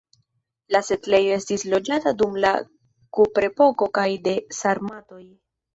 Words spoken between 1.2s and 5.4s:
estis loĝata dum la kuprepoko kaj de sarmatoj.